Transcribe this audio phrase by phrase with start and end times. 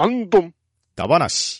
[0.00, 0.54] 半ドン。
[0.96, 1.59] ダバなし。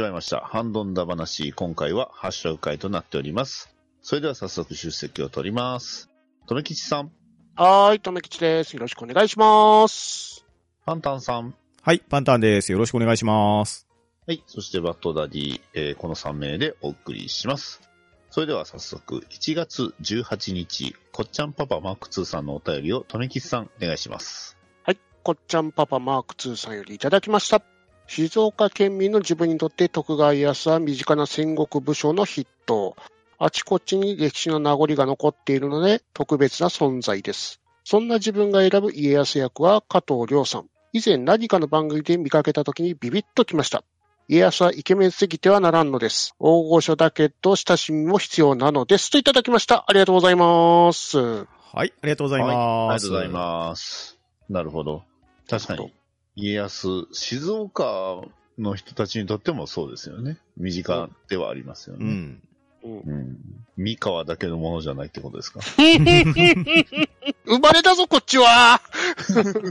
[0.00, 0.40] 始まりました。
[0.40, 1.52] ハンドンダ話。
[1.52, 3.70] 今回はハッシュタグ会となっております。
[4.00, 6.08] それでは早速出席を取ります。
[6.46, 7.10] とめきちさん、
[7.54, 8.72] はーい、とめきちです。
[8.72, 10.46] よろしくお願いします。
[10.86, 12.72] パンタンさん、はい、パンタンです。
[12.72, 13.86] よろしくお願いします。
[14.26, 17.82] はい、そしてバッドダディ、えーこの3名でお送りします。
[18.30, 24.56] それでは早速、1月18日、こっちゃんパパマーク2さんのお便りをとめきちさん、お願いします。
[24.82, 27.79] はい、こっちゃんパパマーク2さんよりいただきました。
[28.10, 32.96] 静岡県民の自分にとって徳川家康は身近な戦国武将の筆頭。
[33.38, 37.60] あちこちに歴史の名残が残っているので特別な存在です。
[37.84, 40.66] そんな自分が選ぶ家康役は加藤亮さん。
[40.92, 43.84] 以前何かの番組で見かけた時にビビッときました。
[44.26, 46.34] 家康はイケメンすぎてはならんのです。
[46.40, 49.12] 大御所だけど親しみも必要なのです。
[49.12, 49.84] といただきました。
[49.86, 51.16] ありがとうございます。
[51.20, 53.06] はい、ありがとうございはい、あります。
[53.06, 54.18] がとうございます。
[54.48, 55.04] なるほど。
[55.48, 55.92] 確かに、
[56.36, 58.22] 家康、静岡
[58.58, 60.38] の人たちにとってもそうですよね。
[60.56, 62.04] 身近ではありますよね。
[62.04, 62.42] うん。
[62.84, 63.36] うん。
[63.76, 65.60] 三河だけのものじゃないってことですか？
[65.62, 68.80] 生まれたぞ、こっちは。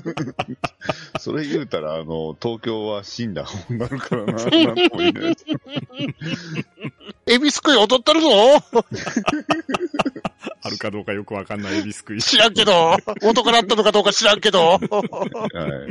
[1.19, 4.61] それ言うたら、あの、東京は死んだ方になるからな、なんとも
[4.97, 5.45] 言えないです
[7.27, 8.30] エビすくい踊ってるぞ。
[10.61, 12.21] あるかどうかよくわかんないエビスクイ。
[12.21, 12.97] 知らんけど。
[13.23, 14.80] 男だったのかどうか知らんけど。
[14.80, 14.80] は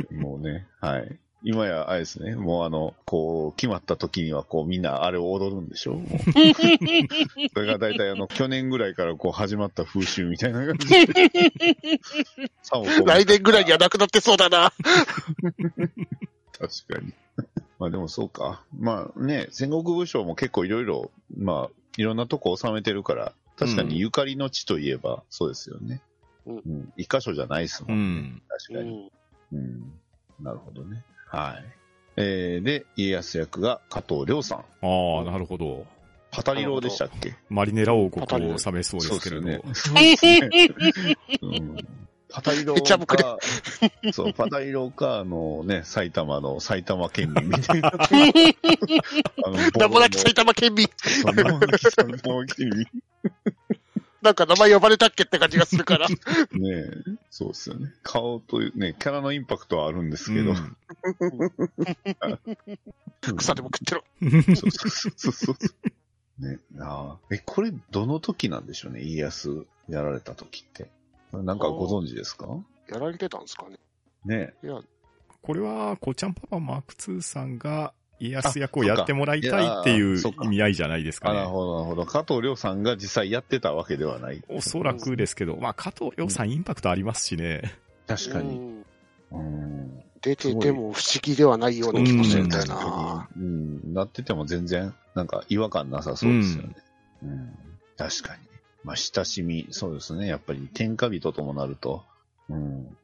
[0.09, 1.17] い、もうね、はい。
[1.41, 6.01] 今や、あれですね、もうあの、こう、決まった時には、こう、みんなあれを踊るんでしょ？
[7.53, 11.07] それが大体あの、去年ぐらいからこう、始まった風習みたいな感じで。
[13.05, 14.73] 来年ぐらいにはなくなってそうだな。
[16.57, 17.13] 確かに。
[17.79, 18.65] まあでもそうか。
[18.77, 26.01] まあね、戦国武将も結構いろいろ、まあ、いろんなとこ収めてるから、確かにゆかりの地といえばそうですよね。
[26.45, 26.93] うんうん。
[26.97, 28.21] 一箇所じゃないですもうんね。
[28.21, 28.41] ん。
[28.49, 29.11] 確かに。
[29.53, 29.93] うん。
[30.41, 31.03] なるほどね。
[31.29, 31.65] はい。
[32.17, 34.57] えー、で、家康役が加藤亮さん。
[34.59, 35.85] ああ、なるほど。
[36.31, 37.35] パタリローでしたっけ？
[37.49, 39.63] マリネラ王国を治めそうですけれど。
[39.73, 40.69] そうですよね。
[41.41, 41.77] うん。
[42.31, 43.39] パタリロめっちゃ僕ねか、
[44.13, 47.89] そう、パタリロか、あのね、埼玉の埼玉県民みたいな。
[47.97, 47.97] あ
[49.49, 50.87] の名もなき埼玉県民。
[50.97, 52.85] そんなもん埼玉県民。
[54.21, 56.07] なんか名前呼ばれたっけって感じがするから。
[56.51, 56.91] ねえ、
[57.29, 57.93] そうですよね。
[58.03, 60.51] 顔という、ね、キャラのインパクトはあるんですけど。
[60.51, 60.77] うん
[63.37, 64.03] 草でも食ってろ。
[64.55, 65.55] そうそうそうそう。
[66.41, 67.17] ね、ああ。
[67.31, 70.89] え、これ、どの時なんでしょうね、家康やられた時って。
[71.33, 72.47] なんかご存知ですか？
[72.89, 73.77] やられてたんですかね。
[74.25, 74.81] ねいや、
[75.41, 81.37] これは、こちゃんパパマーク2さんが家康役をやってもらいたいっていう意味合いじゃないですあ、かね。
[81.37, 82.05] なるほど、なるほど。
[82.05, 84.43] 加藤亮さんが実際やってたわけではない。
[84.49, 87.61] おそらくですけど、まあ、加藤亮さんインパクトありますしね。
[88.07, 88.57] 確かに。
[88.57, 88.79] うん
[89.31, 90.03] うん。
[90.21, 93.29] 出てても不思議ではないような気もするんだよ確な。
[93.35, 93.93] うん。
[93.93, 96.75] なってても全然、なんか違和感なさそうですよね。
[97.23, 97.53] うん。
[97.97, 98.41] 確かに。
[98.83, 100.27] まあ、親しみ、そうですね。
[100.27, 102.03] やっぱり天下人ともなると、
[102.49, 102.97] うん。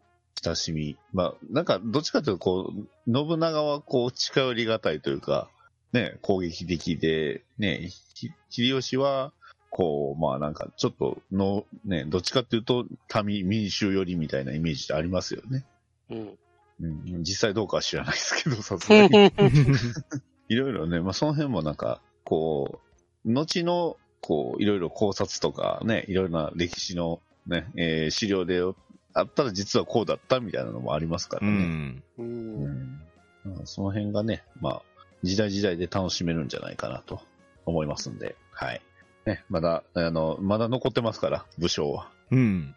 [0.43, 0.97] 親しみ。
[1.13, 5.49] まあ、なんか、どっちかというと、こう、信長はこう、近寄りがたいというか、
[5.93, 9.31] ね、攻撃的で、ね、ひ秀吉は、
[9.69, 12.85] こう、まあなんか、ちょっとの、ね、どっちかっていうと、
[13.23, 15.65] 民、民衆寄りみたいなイメージってありますよね。
[16.09, 16.37] うん。
[16.81, 19.31] うん、実際どうかは知らないですけど、さすがに。
[20.49, 22.79] いろいろね、まあその辺もなんか、こ
[23.25, 28.61] う、後の、こう、いろいろ考察とかね、いろいろな歴史のね、えー資料で
[29.15, 31.57] あったら実はこうだったみたいなのもありますからうね。
[31.57, 32.03] ん。
[32.17, 32.21] う。
[32.21, 33.01] うんん。
[33.45, 34.81] まあその辺がね、まあ、
[35.23, 37.21] 時代時代で楽しめるんじゃないかなと
[37.65, 38.81] 思いますんで、はい。
[39.25, 42.11] ね、まだ、あの、まだ残ってますから、武将は。
[42.31, 42.75] うん。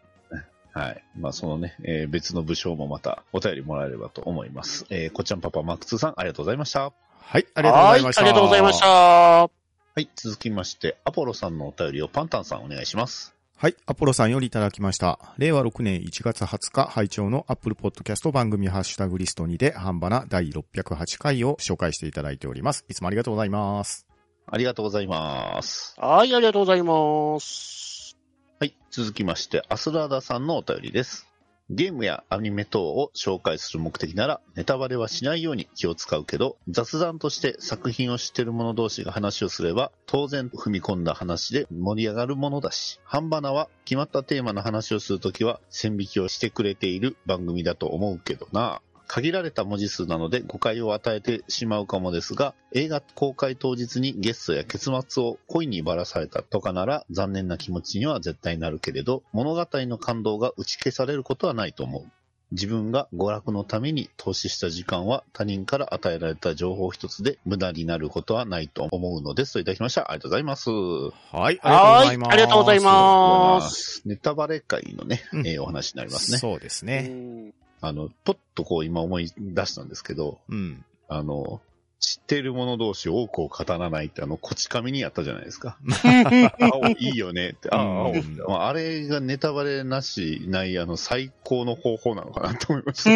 [0.71, 1.03] はい。
[1.17, 4.85] まあ、そのね、えー別の武将もまたお便りもらえればと思います。
[4.89, 6.81] えーこっちゃんパパマック2さん、ありがとうございました。
[6.81, 8.21] はい、ありがとうございました。
[8.21, 8.87] はいありがとうございました。
[8.87, 9.49] は
[9.97, 10.09] い。
[10.15, 13.35] 続きまして、アポロさんのお便りをパンタンさんお願いします。
[13.61, 15.19] はい、アポロさんよりいただきました。
[15.37, 22.85] 令和6年1月20日、拝聴の Apple Podcast 番組ハッシュタグリストにで、半ばな第608回を紹介していただいております。
[22.87, 24.07] いつもありがとうございます。
[24.47, 25.93] ありがとうございます。
[25.99, 28.17] はい、ありがとうございます。
[28.61, 28.77] はい。
[28.91, 31.28] 続きまして、アスラーダさんのお便りです。
[31.71, 48.81] ゲームやアニメ等を紹介する目的ならネタバレはしないように気を使うけど、雑談として作品を知ってる者同士が話をすれば、当然踏み込んだ話で盛り上がるものだし、半ばなは決まったテーマの話をするときは線引きをしてくれている番組だと思うけどな。
[49.09, 62.03] 限られた文字数なので誤解を与えてしまうかもですが、映画公開当日にゲストや結末を恋にばらされたとかなら残念な気持ちには絶対なるけれど、物語の感動が打ち消されることはないと思う。
[62.51, 70.11] 自分が娯楽のために投資した時間は他人から与えられた情報一つで無駄になることはないと思うのですといただきました。
[70.11, 70.69] ありがとうございます。
[70.69, 72.35] はい、はい、あありがとうございます。
[72.35, 74.01] りがとうございます。
[74.05, 76.35] ネタバレ会のね、うんえーお話になりますね。
[76.35, 77.51] うそうですね。
[77.81, 80.83] んあの、ポッとこう今思い出したんですけど、うん。
[81.07, 81.61] あの、
[81.99, 85.77] 知っている者同士多くを語らないってあの、こち亀にやったじゃないですか。
[86.59, 93.09] 青いいよねって、あうんまあ、あれがネタバレなしない、あの、最高の方法なのかなと思いました。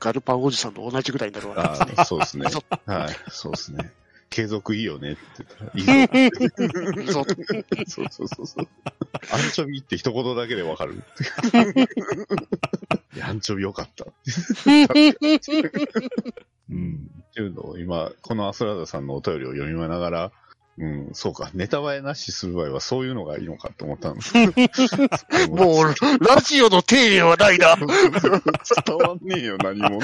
[0.00, 1.94] ガルパンおじさんと同じぐらいになるわけですね。
[1.96, 2.46] ああそうですね。
[2.86, 3.92] はい、そうですね。
[4.34, 5.86] 継続いいよねって言ったら、いい
[7.06, 7.24] よ。
[7.86, 8.68] そうそうそう。
[9.30, 11.04] アンチョビって一言だけでわかる。
[13.22, 14.06] アンチョビよかった。
[16.68, 17.08] うん。
[17.30, 20.32] っていうのを今、このアスラーダさんのお便りを読みながら、
[20.76, 24.34] うん、そうか、ネタバレなしする場合はそういうのがいいのかと思ったんです。
[25.50, 25.94] もう、
[26.24, 27.76] ラジオの定例はないな。
[27.76, 27.86] 伝
[28.96, 30.00] わんねえよ、何も。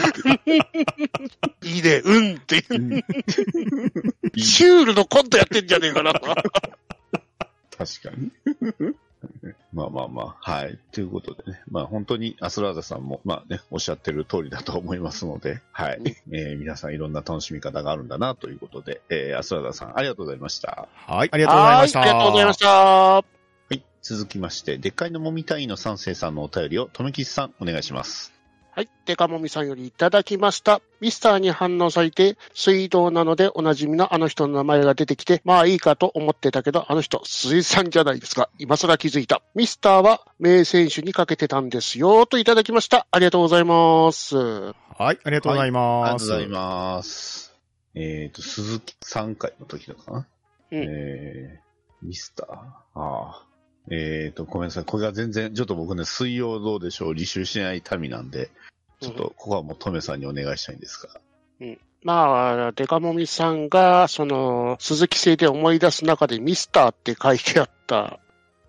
[1.63, 2.63] いいね、うんって。
[4.37, 6.13] シュールのコントやってんじゃねえかな。
[6.13, 8.31] 確かに。
[9.73, 10.79] まあまあまあ、はい。
[10.93, 16.01] ということでね、まあ本当にアスラーダさんも、まあね、おっしゃってる通りだと思いますので、はい。
[16.33, 20.89] えー皆さんいろんな楽しみ方があるんだなということで、えーアスラーダさんありがとうございました。
[20.95, 21.99] はい、ありがとうございました。
[22.01, 22.69] はありがとうございました。
[22.69, 23.25] は
[23.71, 23.85] い。
[24.03, 28.40] 続きまして、でっかいのもみたいの三世さんのお便りを、とめきちさん、お願いします。
[28.73, 28.89] はい。
[29.05, 30.81] デカモミさんよりいただきました。
[31.01, 38.49] ミスターに反応されて、水道なのでおなじみのあの人の名前が出てきて、まあいいかと思ってたけど、あの人、水産じゃないですか。
[38.59, 39.43] 今更気づいた。
[39.57, 43.09] ミスターは名選手にかけてたんですよ、といただきました。
[43.11, 44.37] ありがとうございます。
[44.37, 46.29] はい、ありがとうございありがます。
[46.29, 47.55] とうございます。
[47.97, 50.27] えっ、と、鈴木3回の時だかな。
[50.71, 52.49] うんえー、ミスター？
[52.55, 53.50] ああ。
[53.91, 54.85] えっ、と、ごめんなさい。
[54.85, 58.51] これが全然、ちょっと僕ね、水曜どうでしょう、履修しない民なんで、
[59.01, 61.21] ちょっと、ここはもうトメさんにお願いしたいんですが。
[62.03, 68.21] まあ、デカモミさんが、その、鈴木製で思い出す中でミスターって書いてあった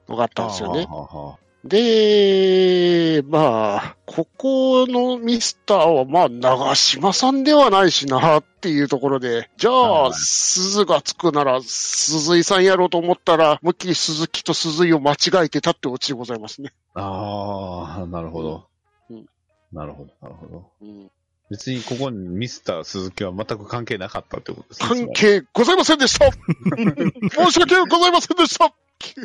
[0.09, 0.85] のがあったんですよね。
[0.85, 16.74] はあはあはあで、まあ、ここのミスターは、まあ、長島さんではないしな、っていうところで、じゃあ、はい鈴がつくなら、鈴井さんやろうと思ったら、思いっきり鈴木と鈴井を間違えてたってオチでございますね。
[16.96, 18.68] ああ、なるほど。
[19.10, 19.25] うん
[19.72, 20.72] なるほど、なるほど。
[20.81, 21.12] うん
[21.51, 24.88] 別にここにミスター鈴木は全く関係なかったってことですね。
[24.88, 28.74] 関係ございませんでした申し訳ございませんでしたはい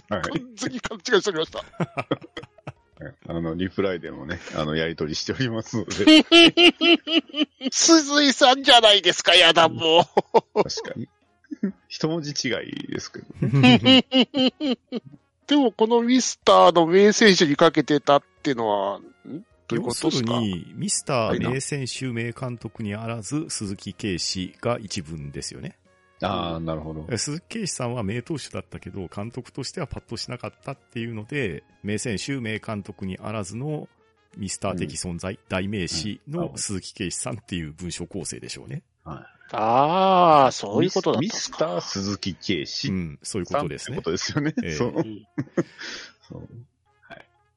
[0.08, 0.22] 完
[0.56, 1.64] 全に勘違いしておりました。
[3.28, 6.24] あの、リプライでもね、あの、やりとりしておりますので、
[7.70, 10.08] 鈴井さんじゃないですか、やだ、も
[10.54, 10.64] う。
[10.64, 11.06] 確かに。
[11.88, 13.26] 一文字違いですけど。
[15.46, 19.00] でも、このミスターの名選手にかけてたっていうのは、
[19.74, 25.78] んどういう要すことですかるに、ミスター名選手名監督にあらず、鈴木圭司が一文ですよね。
[26.22, 27.06] ああ、なるほど。
[27.18, 33.88] 鈴木圭司さんは名投手だったけど、監督としてはパッとしなかったっていうので、名選手名監督にあらずの
[34.36, 38.82] ミスター的存在、代名詞の鈴木圭司さんっていう文章構成でしょうね。
[39.52, 44.04] ああ、そういうことだったミスター鈴木圭う司ん、そういうことですねってこ。
[44.06, 44.54] とですよね。
[44.62, 45.26] ええそううん
[46.28, 46.48] そう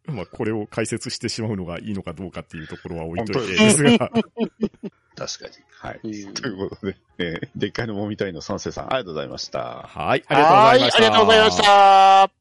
[0.15, 4.11] まあ、これを解説してしまうのがいいのかどうかっていうところは置いといてでですが、
[5.15, 5.53] 確かに。
[5.71, 5.99] はい。
[6.03, 9.87] うんということで、えーでっかいのもみたいの三世さん、ありがとうございました。
[9.87, 10.91] はい、ありがとうございました。
[10.91, 11.71] はいありがとうございました。
[11.71, 12.31] は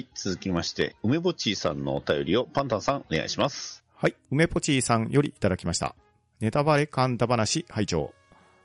[0.00, 0.08] い。
[0.14, 3.82] 続きまして、梅ぼちーさんのお便りをパンタンさん、お願いします。
[3.94, 4.16] はい。
[4.30, 5.94] 梅ポチーさんよりいただきました。
[6.40, 8.12] ネタバレ神田話拝聴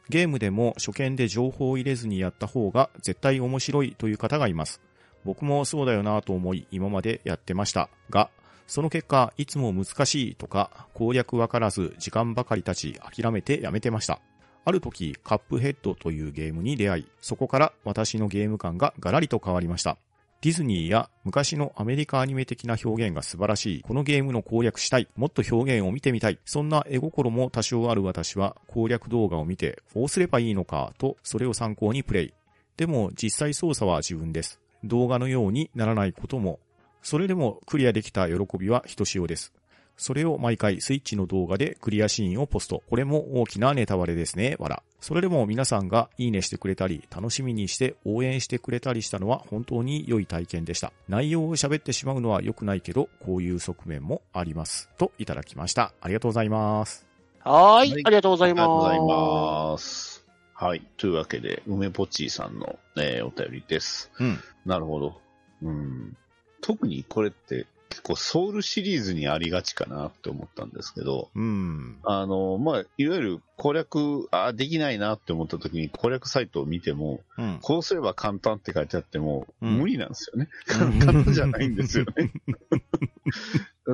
[0.10, 4.82] ゲームでも初見で情報を入れずにやった方が絶対面白いという方がいます。
[5.24, 8.30] 僕もそうだよなと思い今までやってましたが、
[8.68, 14.20] その結果いつも難しいとか攻略わからず時間ばかり経ち諦めてやめてました。
[14.64, 19.98] ある時カップヘッドというゲームに出会い、そこから私のゲーム感がガラリと変わりました。
[20.42, 23.82] ディズニーや昔のアメリカアニメ的な表現が素晴らしい。
[23.82, 25.08] このゲームの攻略したい。
[25.16, 26.40] もっと表現を見てみたい。
[26.46, 32.34] そんな絵心も多少ある私は攻略動画を見て、こうすればいいのかと、それを参考にプレイ。
[32.76, 34.60] でも実際操作は自分です。
[34.84, 36.60] 動画のようにならないことも、
[37.02, 39.54] それでもクリアできた喜びはひとしおです。
[39.98, 42.82] それを毎回スイッチの動画でクリアシーンをポスト。
[42.90, 44.56] これも大きなネタバレですね。
[44.58, 44.82] わら。
[45.00, 50.92] それでも皆さんがいいねしてくれたり、楽しみにして応援してくれたりしたのは本当に良い体験でした。
[51.08, 54.90] 内容を喋ってしまうのは良くないけど、こういう側面もあります。
[54.98, 55.94] といただきました。
[56.02, 57.06] ありがとうございます。
[57.44, 60.26] はーいはいありがとうございありがとうございまます。
[60.54, 60.88] はい。
[60.98, 64.12] というわけで、梅ぽっちーさんの、えーお便りです。
[64.20, 64.40] うん。
[64.66, 65.22] なるほど。
[65.64, 66.18] うん。
[66.62, 71.98] 特にこれって結構ソウルシリーズにありがちかなって思ったんですけど、うん。
[72.04, 77.60] あの、まあ、いわゆる攻略、あできないなって思った時に攻略サイトを見ても、うん。
[77.62, 80.48] こうすれば簡単って書いてあっても、うん無理なんですよね。
[80.82, 82.32] うん 簡単じゃないんですよね。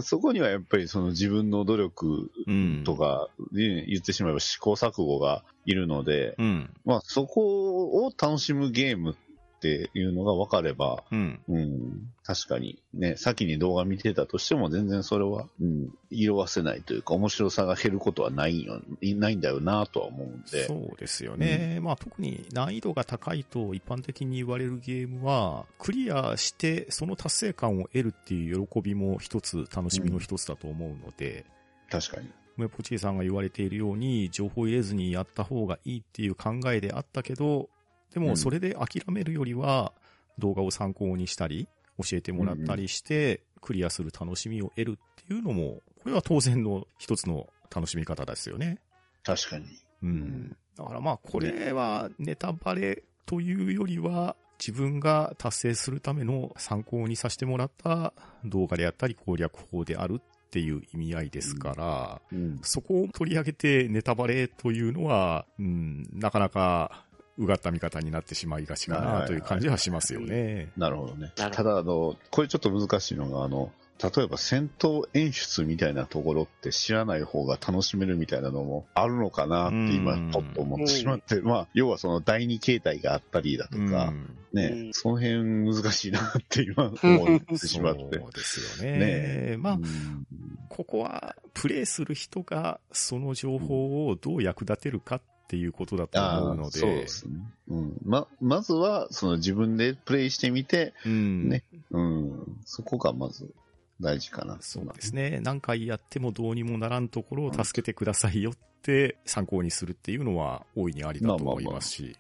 [0.02, 2.84] そこにはやっぱりその自分の努力うん。
[2.86, 6.70] とか、ね言ってしまえば試行錯誤がいるので、うん。
[6.86, 9.16] まあそこを楽しむゲームっ
[9.60, 11.40] ていうのが分かれば、うん。
[11.48, 20.66] うん、確かにね、先に動画見てたとしても全然それは、うん、色あせないというか面白さが減ることはないよ、いないんだよなとは思うんで。
[20.66, 21.80] そうですよね。
[21.82, 31.46] まあ特に難易度が高いと一般的に言われるゲームは、クリアしてその達成感を得るっていう喜びも一つ、楽しみの一つだと思うので、
[31.90, 32.30] 確かに。
[32.58, 37.70] 梅ポチーさんが言われているように、情報入れずにやった方がいいっていう考えであったけど、
[38.14, 39.94] でうんもそれで諦めるよりは、
[40.38, 48.80] 動画を参考にしたり、教えてもらったりして、クリアする楽しみを得るっていうのも、これは当然の一つの楽しみ方ですよね。
[49.24, 49.66] 確かに。
[50.04, 50.58] うん。
[50.78, 62.60] だからまあ、これはネタバレというよりは、自分が達成するための参考にさせてもらった動画であったり攻略法であるっていう意味合いですから、うん。
[62.64, 67.06] そこを取り上げてネタバレというのは、うん、なかなか
[67.38, 70.72] うがった見方になってしまいがちかなという感じはしますよね。
[70.78, 71.32] なるほどね。
[71.36, 80.32] ただ、あの、これちょっと難しいのが、あの、例えば戦闘演出みたいなところって知らない方が楽しめるみたいなのもあるのかなって今うん。
[80.32, 83.90] ちょっと思ってしまって、まあ、要はその第二形態があったりだとうん。
[83.90, 84.14] か、
[84.54, 84.94] ね、うん。
[84.94, 88.02] その辺難しいなって今思ってしまって。
[88.22, 89.00] そうですよね。
[89.00, 89.58] ね。
[89.58, 90.26] まあ、うん。
[90.70, 97.36] ここはプレイする人がその情報をどう役立てるかっていうことだと思うので、そうですね。
[97.70, 97.98] うん。
[98.04, 102.60] ま、まずは、その自分でプレイしてみて、うんねうん。
[102.66, 103.54] そこがまず
[104.00, 104.58] 大事かな。
[104.60, 105.40] そうですね。
[105.42, 112.18] 何回やってもどうにもならんところを助けてくださいよって参考にするっていうのは大いにありだと思いますし、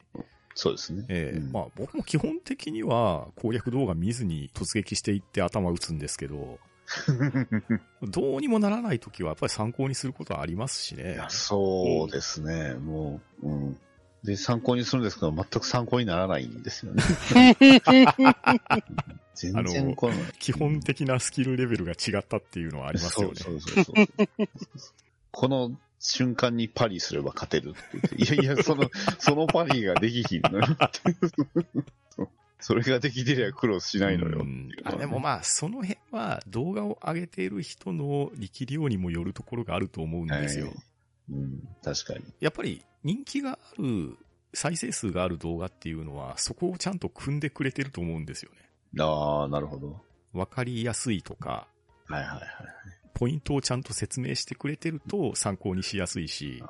[0.55, 1.05] そうですね。
[1.09, 6.59] ええうんまあ僕も基本的には攻略動画見ずに突撃していって頭打つんですけど、
[8.01, 11.19] どうにもならない時はやっぱり参考にすることはありますしね。
[11.29, 12.75] そうですね。
[12.75, 13.77] もう、うん。
[14.23, 17.03] で、参考にするんですけど、全く参考にならないんですよね。
[19.35, 23.35] 全然この、基本的なスキルレベルが違ったっていうのはありますよね。
[23.35, 23.95] そうそうそう。
[25.31, 27.79] この瞬間にパリすれば勝てるって
[28.15, 28.33] 言って。
[28.33, 28.89] いやいや、その、
[29.19, 30.65] そのパリができひんのよ。
[32.59, 34.45] それができてりゃ苦労しないのよ
[34.83, 40.67] あでもまあ、その辺は動画を上げている人の力量にもよるところがあると思うんですよ。
[40.67, 40.75] はい
[41.29, 42.25] うん、確かに。
[42.39, 44.17] やっぱり人気がある、
[44.53, 48.69] 再生数がある動画っていうのは、そこをちゃんと組んでくれてると思うんですよね。
[48.99, 50.01] ああ、なるほど。
[50.33, 51.67] わかりやすいとか、
[52.05, 52.41] はいはいはい。
[53.13, 56.63] ポイントをちゃんと説明してくれてると参考にしやすいし、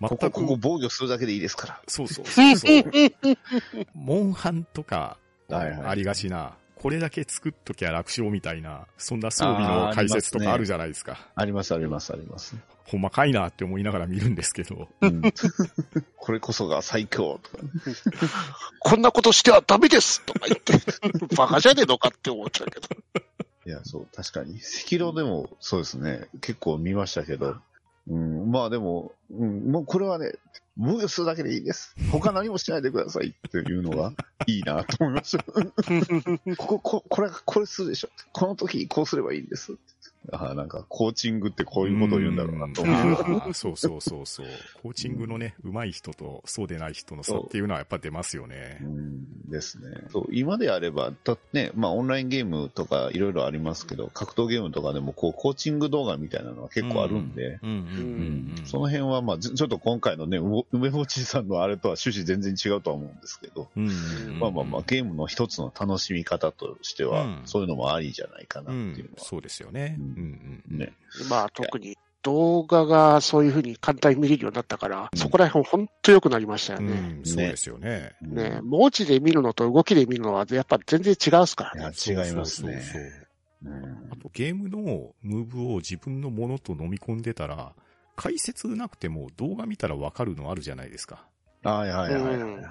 [0.00, 1.80] 全く、ここ、ここ防御するだけでいいですから。
[1.88, 2.82] そうそうそうそう。
[3.94, 5.18] モンハンとか、
[5.58, 11.18] ありがちな、これだけ作っときゃ楽勝みたいな、そんな装備の解説とかあるじゃないですか。
[11.34, 12.56] ありますありますあります。
[12.84, 14.88] ほんまかいなって思いながら見るんですけど。
[15.00, 15.22] うん、
[16.16, 17.70] これこそが最強とか、ね。
[18.80, 20.74] こんなことしてはダメですとか言って、
[21.34, 22.88] バカじゃねえのかって思っちゃうけど。
[23.66, 24.60] いや、そう、確かに。
[24.86, 26.28] 赤狼でもそうですね。
[26.42, 27.56] 結構見ましたけど。
[28.06, 30.34] うん、まあでも、うん、もうこれはね、
[30.76, 31.94] 防御するだけでいいです。
[32.10, 34.12] 他何もしないでくださいっていうのが
[34.46, 35.44] いいなと思いました。
[36.56, 38.08] ここ、ここれ、これするでしょ。
[38.32, 39.78] この時こうすればいいんです。
[40.32, 44.46] ああ、なんか、コーチングってこういうことを言うんだろうなと思うそうそうそうそう。
[44.82, 48.84] コーチングのね、上手い人とそうでない人の差っていうのはやっぱ出ますよねう。
[48.84, 49.90] んですね。
[50.10, 58.66] そう今であれば、だね、まあオンラインゲームとかいろいろありますけど、格闘ゲームとかでもこうコーチング動画みたいなのは結構あるんで、うんうんうんうん。
[58.66, 69.24] その辺はまあずちょっと今回のね、う梅干しさんのあれとは趣旨全然違うとは思うんですけど、うんうんうんまあまあまあゲームの一つの楽しみ方としては、うんそういうのもありじゃないかなうっていうんのは。
[69.24, 69.96] そうですよね。
[69.98, 70.92] ううんんうんうんね。
[71.28, 76.92] まあ特に動画がそういうふうに簡単に見れるようになったから、うんそこら辺本当良くなりましたようね。
[76.92, 78.12] ん、そうですよね。
[78.22, 81.94] うんね文字で見るのと動きで見るのはやっぱ全然違うっすからね。
[81.96, 82.82] 違いますね
[84.10, 87.72] あとゲームのムーブを自分のものと飲み込んでたら、
[88.16, 91.26] 解説なくても動画見たらわかるのあるじゃないですか。
[91.62, 92.62] はいはいはいはいはい。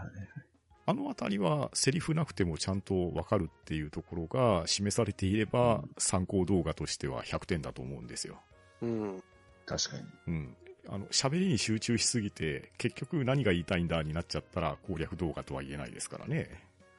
[0.85, 8.41] あのあたりはセリフなくてもちゃんとわかるっていうところが示されていれば、参考動画としては100点だと思うんですよ。
[8.81, 9.23] うん。
[9.65, 10.03] 確かに。
[10.27, 10.55] うん。
[10.89, 16.49] あの、喋りに集中しすぎて、結局何が言いたいんだになっちゃったら攻略動画とは言えないですからね。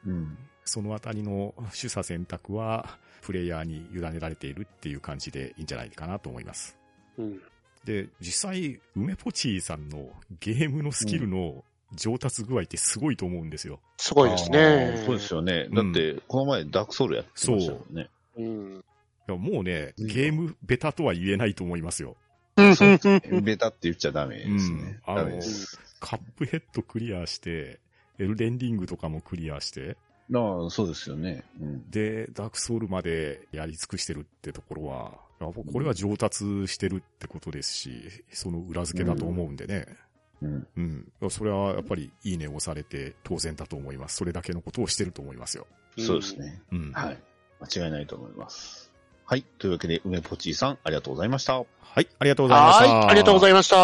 [0.05, 0.37] うん。
[0.63, 6.75] そのあたりの取捨選択は、プレイヤーに委ねられているっていう感じでいいんじゃないかなと思います。
[7.17, 7.41] うん。
[7.85, 11.63] で、実際、梅ポチーさんのゲームのスキルの
[11.95, 13.79] 上達具合ってすごいと思うんですよ。
[13.97, 15.05] すごいですあねー。
[15.05, 15.67] そうですよね。
[15.71, 18.09] だって、この前ダークソウルやってましたよね。
[18.37, 18.83] うん。
[19.27, 22.15] いやもうね、うんゲームベタとは言えないと思いますよ。
[22.57, 25.01] そうですねベタって言っちゃダメですね。
[25.07, 25.79] うんダメです。
[25.99, 27.79] カップヘッドクリアして、
[28.19, 29.97] エルデンリングとかもクリアして、
[30.33, 31.43] ああ、そうですよね。
[31.61, 31.89] うん。
[31.91, 37.91] で、ダークソウルまでやり尽くしてるってところは、やっぱこれは上達してるってことですし、
[38.31, 39.85] その裏付けだと思うんでね。
[39.87, 39.97] うん。
[40.41, 41.11] うん。
[41.29, 44.17] それはやっぱりいいねをされて当然だと思います。
[44.17, 45.67] それだけのことをしてると思いますよ。
[45.97, 46.61] そうですね。
[46.71, 46.91] うん。
[46.91, 47.17] はい。
[47.61, 48.91] 間違いないと思います。
[49.25, 49.43] はい。
[49.57, 51.55] というわけで、梅ポチーさん、ありがとうございました。
[51.55, 51.63] は
[52.01, 52.85] い、ありがとうございました。
[52.85, 53.05] はい。
[53.07, 53.75] ありがとうございいました。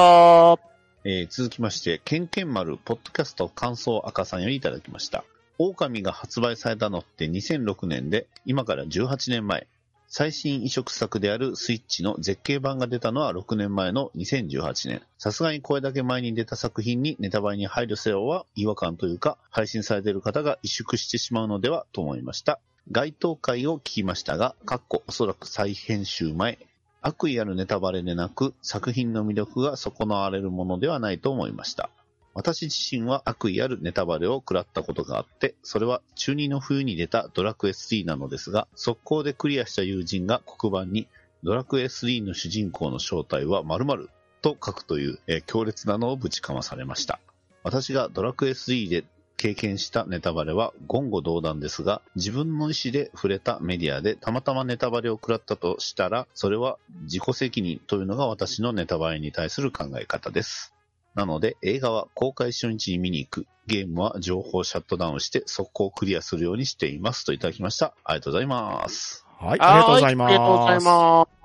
[1.03, 5.23] えー続きまして、ケンケン丸ポッドキャスト感想赤さんよりいただきました。
[5.57, 9.67] 狼が発売されたのって2006年で、今から18年前。
[10.13, 15.01] 最新移植作であるスイッチの絶景版が出たのは6年前の2018年。
[15.17, 22.59] さすがにこれだけ前に出た作品にネタバレに配慮せよは違和感というか、配信されている方が萎縮してしまうのではと思いました。
[22.91, 26.59] 該当回を聞きましたが、かっこおそらく再編集前、
[27.01, 31.89] 悪意あるネタバレでなく、作品の魅力が損なわれるものではないと思いました。
[32.33, 41.07] 私自身は悪意あるネタバレを食らったことがあって、それは中2の冬に出たドラクエ3なのですが、速攻でクリアした友人が黒板に、
[41.43, 44.09] ドラクエ3の主人公の正体は〇〇
[44.41, 47.19] と書くという、えー強烈なのをぶちかまされました。
[47.63, 49.03] 私がドラクエ3で
[49.37, 60.73] 経験したネタバレは言語道断ですが、自分の意思で触れたメディアでたまたまネタバレを食らったとしたら、それは自己責任というのが私のネタバレに対する考え方です。
[61.15, 63.47] なので、映画は公開初日に見に行く。
[63.67, 67.25] ゲームは情報をシャットダウンして速攻クリアするようにしています。
[67.25, 67.93] といただきました。
[68.03, 69.25] ありがとうございます。
[69.39, 70.29] はい、ありがとうございます。
[70.29, 70.79] はありがとうござい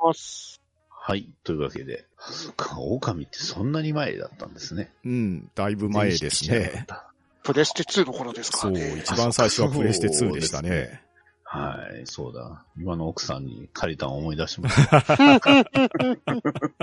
[0.08, 0.60] ます。
[0.88, 1.28] はい。
[1.44, 4.92] というわけで、そっか、狼ってそんなに前だったんですね。
[5.04, 6.86] うん、だいぶ前ですね。
[7.42, 8.72] プレステ2の頃ですかそう。
[8.74, 11.00] 一番最初はプレステ2でしたね。
[11.44, 12.64] はい、そうだ。
[12.76, 15.04] 今の奥さんに借りたの思い出しました。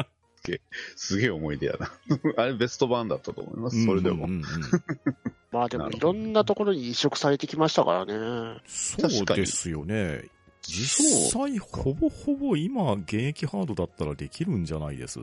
[0.44, 0.62] すげえ
[0.96, 1.92] すげえ思い出やな。
[2.38, 3.86] あれベスト版だったと思います。
[3.86, 4.26] それでも。
[4.26, 4.44] うんうんうん
[5.52, 8.60] まあでもいろんなところに移植されてきましたからね。
[8.66, 10.24] そうですよね。
[10.64, 15.20] 実際、ほぼほぼ今、現役ハードだったらできるんじゃないです？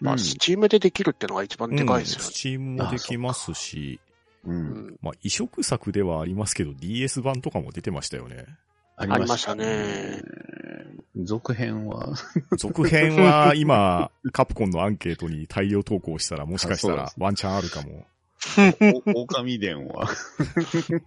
[0.00, 2.24] まあ、うんスチームでできるってのが一番でかいですよね。
[2.24, 3.98] スチームもできますし、
[4.44, 4.52] う。
[4.52, 4.96] うんん。
[5.00, 8.44] まあ、移植作ではありますけど、DS 版とかも出てましたよね。
[8.96, 10.20] ありましたね。
[11.16, 12.14] 続編は、
[12.56, 18.06] 続編は今、カプコンのアンケートに大量投稿したら、もしかしたらワンチャンあるかも。
[19.14, 20.08] お狼伝は、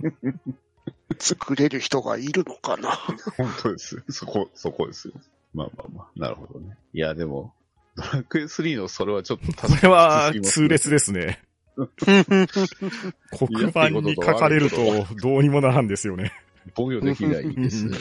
[1.18, 2.92] 作れる人がいるのかな？
[3.38, 4.04] 本当です。
[4.10, 5.16] そこ、そこですよ。
[5.54, 6.78] まあまあまあ、なるほどね。
[6.94, 7.54] いや、でも、
[7.96, 11.42] ドラクエ3のそれはちょっとこれは痛烈ですね。
[11.76, 16.32] 黒板に書かれるとどうにもならんですよね。
[16.74, 17.98] 防御できないですね。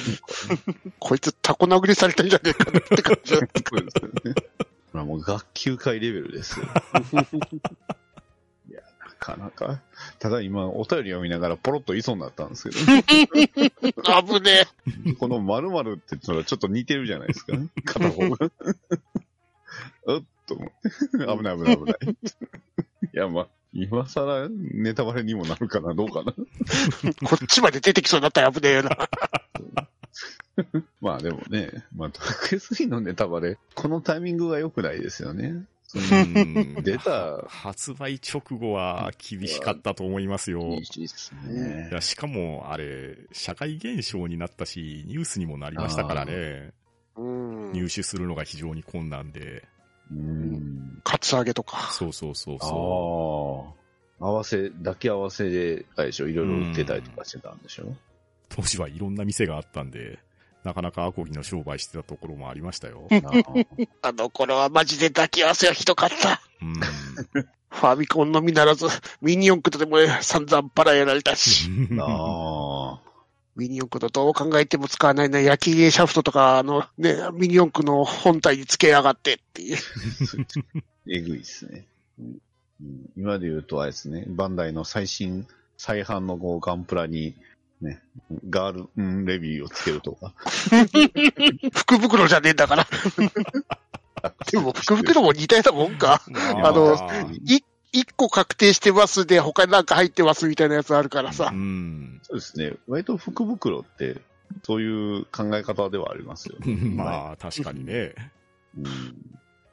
[0.99, 3.61] こいつタコ殴りされたんじゃねえかなって感じだった。
[3.69, 4.35] そうですよね。
[4.93, 6.67] まあもう学級会レベルですよ。
[8.71, 9.83] いや、なかなか。
[10.19, 12.87] ただ今、お便り読みながらポロッと言いそうになったんですけ危
[14.41, 14.67] ね
[15.07, 17.69] ど、この〇〇って言ったらちょっと似てるじゃないですか、ね。
[17.85, 18.47] 片方が。
[20.07, 20.85] うっと思って。
[21.13, 21.97] 危ない危ない危ない。
[22.13, 26.33] いや、まあ、今更ネタバレにもなるかな、どうかな。
[27.05, 27.13] え。
[27.27, 29.09] こっちまで出てきそうになったら危ねえな。
[31.01, 35.67] まあでもね、まあ、ドラクエ3のネタバレ、このタイミングが良くないですよね。
[35.95, 40.77] うん出た、発売直後は厳しかったと思いますよ。
[40.81, 41.95] いすねい。
[41.95, 46.73] や、しかも、あれ、社会現象になったし、ニュースにもなりましたからね。
[47.17, 47.73] うん。
[47.73, 49.69] 入手するのが非常に困難で。
[50.17, 51.01] うん。
[51.05, 51.91] カツアゲとか。
[51.93, 53.75] そうそうそうああそ
[54.21, 57.85] 合わせ、抱き合わせで、あれでしょ、いろいろ売ってたりとかしてたんでしょ？
[57.85, 57.97] う。
[58.49, 60.19] 当時はいろんな店があったんで、
[60.63, 63.07] なかなかアコギの商売してたところもありましたよ。
[64.01, 66.41] あの頃はマジで抱き合わせはひどかった。
[66.63, 66.75] うん。
[66.75, 68.87] ファミコンのみならず、
[69.21, 71.69] ミニ四駆とでも散々バラやられたし。
[72.01, 73.01] あ
[73.57, 79.79] ミニ四駆のどう考えても使わないな、焼きゲーシャフトとか、あのね、ミニ四駆の本体に付けやがってっていう。
[81.09, 81.87] えぐいですね。
[82.19, 82.39] うん
[83.17, 87.35] 今で言うとあれですね、バンダイの最新、再販のこうガンプラに、
[87.81, 88.03] ね、
[88.51, 90.35] ガールンレビューをつけるとか。
[91.73, 92.87] 福袋じゃねえんだから。
[94.51, 96.23] でも福袋も似たようなもんか。
[96.63, 96.97] あの
[97.45, 97.65] い
[97.95, 101.57] 一個確定してますで、他になんか入ってますみたいなやつあるからさう。
[101.57, 102.21] ん。
[102.23, 104.21] そうですね、割と福袋って、
[104.65, 106.75] そういう考え方ではありますよね。
[106.97, 108.15] まあ、確かにね。
[108.77, 108.85] うん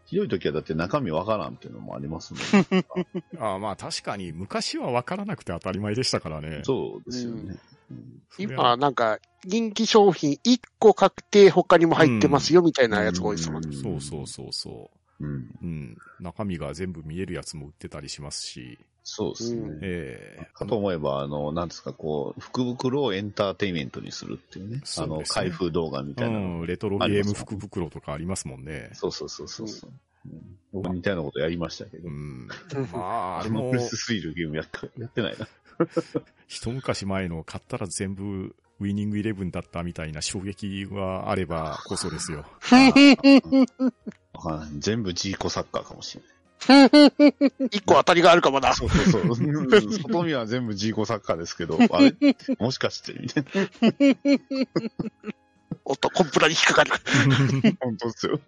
[0.05, 2.85] ひどい時はだって中身わからんっていうのもありますもんね。
[3.39, 6.63] あまあ、確かに、昔は分からなくて当たり前でしたからね。
[6.65, 7.55] そうですよね。
[7.89, 13.75] うん今、なんか、人気商品一個確定他にも入ってますよみたいなやつが多いですもんね。
[13.75, 15.33] そうそうそうそうん。
[15.61, 15.65] う。
[15.65, 15.97] うん。
[16.19, 18.79] 中身が全部見えるやつも売ってたりしますし。
[19.03, 19.61] そうですね。
[19.61, 24.81] うんええかと思えば、あの、なんですか、こう、福袋をエンターテインメントにするっていうね。
[24.97, 26.61] あの、そうですね開封動画みたいなの。
[26.61, 28.91] うん、レトロゲーム福袋とかありますもんね。
[28.93, 29.91] そうそうそうそうそう。
[30.25, 32.07] うん僕も似たようなことやりましたけど。
[32.07, 32.13] うん。
[32.13, 35.47] うんまあ、あれもあのプ、レス3のゲームやったやってないな。
[36.47, 42.45] 一昔前の買ったら全部ウィニングイレブンだったみたいな衝撃があればこそですよ。
[44.33, 46.31] わかんない全部ジーコサッカーかもしれない。
[47.71, 48.73] 一個当たりがあるかもな。
[48.73, 49.21] そうそうそう。
[49.23, 49.25] う
[49.63, 52.15] ん外見は全部ジーコサッカーですけど、 あれ？
[52.59, 53.49] もしかしてみたいな。
[55.83, 56.91] おっと、コンプラに引っかかる。
[57.79, 58.39] 本当ですよ。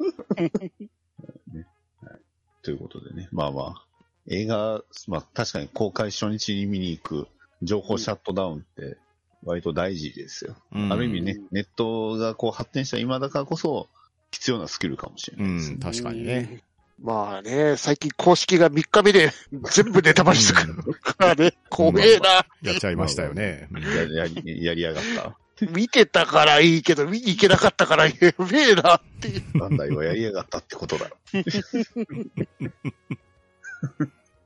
[1.51, 1.67] ね
[2.01, 2.19] はい。
[2.61, 3.83] ということでね、まあまあ、
[4.27, 7.27] 映画、まあ確かに公開初日に見に行く
[7.63, 8.97] 情報シャットダウンって
[9.43, 10.55] 割と大事ですよ。
[10.71, 13.89] うんある意味ね、ネットがこう発展した今だからこそ
[14.33, 15.79] 必要なスキルかもしれうないですねん、。
[15.79, 16.63] 確かにね。
[16.99, 19.31] まあね、最近公式が3日目で
[19.71, 22.45] 全部ネタバレしてくるからね、怖えな。
[22.61, 23.67] やっちゃいましたよね。
[23.71, 25.37] うんややりやりやがった。
[25.71, 29.43] 見てたからいいけど、見に行けなかったからやべえなっていう。
[29.59, 31.17] バンダイはやりやがったってことだろ。
[31.31, 31.37] っ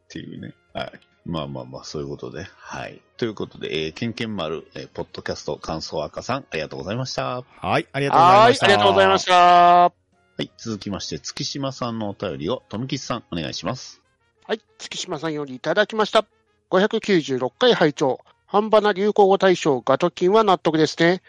[0.10, 0.54] ていうね。
[0.74, 1.07] はい。
[1.28, 2.48] まあまあまあ、そういうことで。
[2.58, 3.02] はい。
[3.18, 7.44] ということで、えー、ケンケン丸、えー、ポッドキャスト感想赤さん、ありがとうございました。
[7.60, 8.66] はい、ありがとうございはい、ました。
[8.66, 9.34] ありがとうございました。
[9.36, 9.92] は
[10.40, 10.52] い。
[10.58, 14.02] 続きまして、月島さんのお便りを、富吉さん、お願いします。
[14.46, 16.26] はい、月島さんよりいただきました。
[16.72, 21.22] 596回拝聴半端な流行語大賞ガトキンは納得ですね。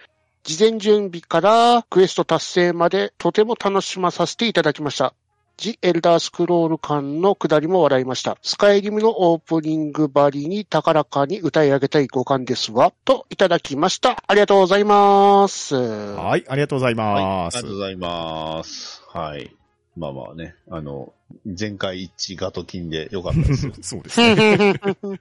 [0.44, 5.14] 事前準備からクエスト達成までとても楽しまさせていただきました。
[5.58, 8.38] ジ・エルダースクロール感の下りも笑いました。
[8.42, 12.92] スカイリムのオープニングバリに高らかに歌い上げたい五感ですわ。
[13.04, 14.22] といただきました。
[14.28, 15.74] ありがとうございます。
[15.74, 17.22] はい、ありがとうございはい。
[17.24, 17.76] あますりがとう。
[17.76, 19.02] ございます。
[19.08, 19.56] はい。
[19.96, 21.12] まあまあね、あの、
[21.44, 23.72] 前回一致ガトキンでよかったですよ。
[23.82, 24.80] そうですね。
[25.02, 25.20] うん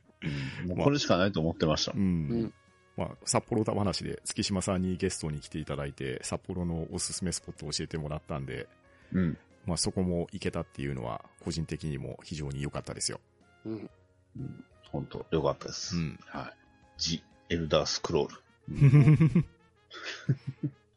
[0.67, 1.95] もうこれしかないと思ってましたう。
[1.95, 2.05] もん。
[2.05, 2.53] うんん。
[2.95, 8.67] まあ、札幌だ話で月島さんにゲストに来ていただいて、札幌のおすすめスポットを教えてもらったんで、
[9.13, 9.37] うん。
[9.67, 13.19] まあそこも行けたっていうのは、個人的にも非常に良かったですよ。
[13.65, 13.89] うん
[14.37, 15.97] うん本当よかったです。
[15.97, 16.19] うん。
[16.27, 16.57] はい。
[16.97, 19.45] ジ・エルダースクロール。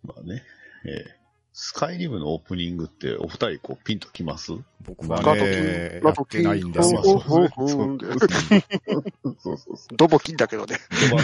[0.04, 0.42] まあね、
[0.84, 1.20] えー
[1.52, 4.52] スカイリムのオープニングってお二人こうピンときます？
[4.82, 7.00] 僕はガトキね、ン、ガトキン、やってないんですよ。
[7.02, 7.98] ほうほうほうそう
[9.40, 9.76] そうそう。
[9.98, 10.78] ドボキンだけどね。
[11.12, 11.22] オバ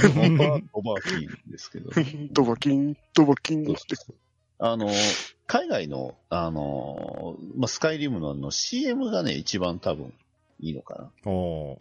[0.58, 1.90] ー、オバキーンですけど。
[2.32, 3.72] ドボキン、ドボキンって。
[4.58, 4.90] あの、
[5.46, 10.12] 海外の、あの、まあ、スカイリムのあの CM がね、一番多分
[10.60, 11.10] いいのかな。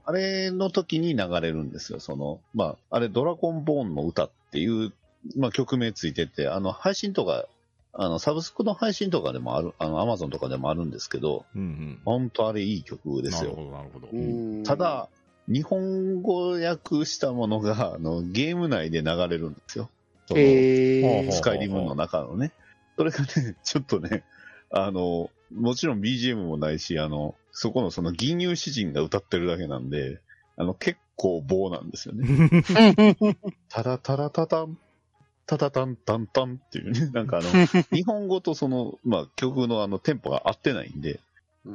[0.06, 2.00] あれの時に流れるんですよ。
[2.00, 4.94] その、まあ、あれ、ドラゴンボーンの歌っていう、
[5.36, 7.46] まあ、曲名ついてて、あの、配信とか、
[7.94, 12.02] あの、サブスクの配信とかでもある、あの、アマゾンとかでもあるんですけど、うんうん。
[12.04, 13.52] 本当あれいい曲ですよ。
[13.52, 14.08] なるほど、なるほど。
[14.12, 14.18] う
[14.62, 15.10] んた、だ、
[15.48, 19.90] 日本語訳したものが、あの、ゲーム内で流れるんですよ。
[20.28, 22.52] そのえースカイリムの中のね。
[22.98, 24.24] それがね、ちょっとね、
[24.72, 30.20] あの、もちろん BGM もないし、あの、そこのその銀融詩人が歌ってるだけなんで、
[30.58, 32.50] あの、結構棒なんですよね。
[33.70, 34.78] タラタラタタン、
[35.46, 37.50] タタタンタンタンっていうね、 なんかあの、
[37.92, 41.20] 日本語とその、まあ、曲のあの、テンポが合ってないんで、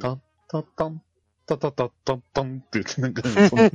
[0.00, 1.02] タッタタン、
[1.46, 3.68] タタタタンタンって言って、なんか、そんな、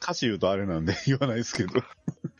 [0.00, 1.72] 歌詞言うとあれなんで言わないですけど、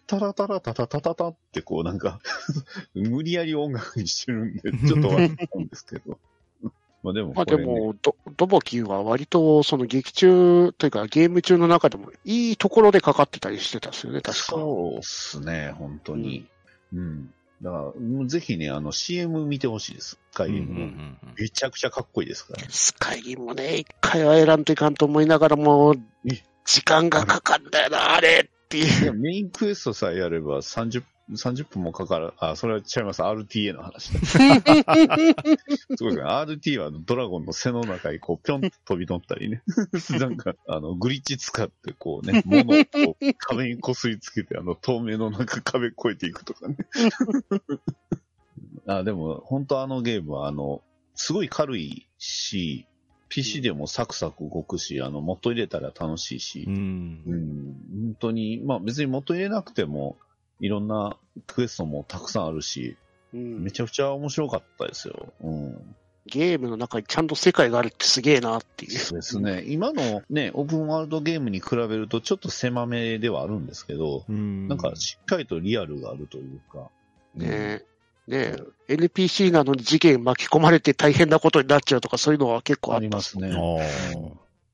[0.06, 2.20] タラタラタタタタタってこうなんか、
[2.94, 6.18] 無理やり音楽にしてるんで、 ちょっと笑うんですけど。
[7.02, 14.44] まあでもまあでも、ドドボキンは割とその劇中というかゲーム中の中でもいいところでかかってたりしてたんですよね、確か。
[14.44, 16.46] そうっすね、本当に。
[16.94, 17.30] うん。
[17.60, 20.18] だから、ぜひね、あの CM 見てほしいです。
[20.32, 20.80] スカイリムの。
[20.80, 22.64] うんめちゃくちゃかっこいいですから。
[22.70, 25.94] スカイリムもね、一回は選んといかんと思いながらも
[26.26, 28.48] え、時間がかかんだよな、あれ
[28.82, 29.14] っていう。
[29.14, 32.34] メインクエストさえやれば30 30分もかかる。
[32.38, 33.22] あ、それは違います。
[33.22, 34.20] RTA の話だ。
[34.26, 34.62] すごいで
[35.96, 36.22] すね。
[36.22, 39.62] RT はドラゴンの背の中にこう、ぴょんと飛び乗ったりね。
[40.20, 46.76] なんか、あの、グリッチ使ってこうね、物をこう 壁にこすりつけて、あの、透明のなんか壁越えていくとかね。
[48.86, 50.82] あ、でも、本当あのゲームは、あの、
[51.14, 52.86] すごい軽いし、
[53.34, 56.70] PC でもサクサク動くし、あの、元入れたら楽しいしう、。
[56.70, 60.16] うんん、本当に、まあ別に元入れなくても、
[60.60, 61.16] いろんな
[61.48, 62.96] クエストもたくさんあるし、
[63.32, 65.32] うんめちゃくちゃ面白かったですよ。
[65.42, 65.96] うん。
[66.26, 68.92] ゲームの中にちゃんと世界があるってすげえなっていう。
[68.92, 69.64] そうですね。
[69.66, 74.68] 今のね、オープンワールドゲームに比べるとちょっと狭めではあるんですけど、うん。
[74.68, 76.88] なんかしっかりとリアルがあるというか。
[77.34, 77.82] ね
[78.26, 78.56] ね
[78.88, 83.48] NPC なのに事件巻き込まれて大変なことになっちゃうとかそういうのは結構ああったりますね。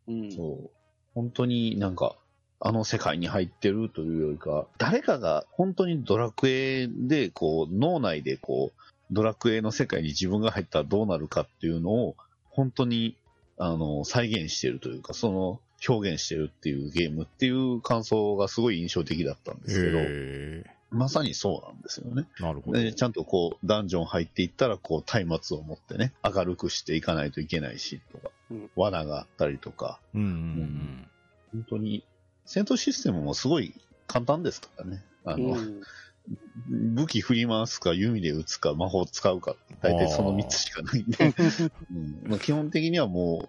[0.09, 0.33] うん。
[0.33, 0.71] そう。
[1.15, 2.17] 本当になんか、
[2.63, 12.17] あの世界に入ってるというよりか、誰かが本当にドラクエで、こう、脳内でこう、ドラクエの世界に自分が入ったらどうなるかっていうのを、
[12.51, 13.17] 本当に、
[13.57, 22.27] あの、再現してるというか、その、表現してるっていうゲームっていう感想がすごい印象的だったんですけど、えまさにそうなんですよね。
[22.41, 22.79] えなるほど。
[22.79, 31.09] でちゃんとこう、ダンジョン入っていったら、こう、松明を持ってね、明るくしていかないといけないし、とか、うん罠があったりとか、うんうん
[31.53, 32.05] 本当に、
[32.45, 33.75] 戦闘システムもすごい
[34.07, 35.05] 簡単ですからね。
[35.25, 35.83] あの、うん
[36.69, 41.17] 武器振り回すか、弓で撃つか、魔法使うか、大体その3つしかないんで、
[41.91, 43.49] うんまあ、基本的にはも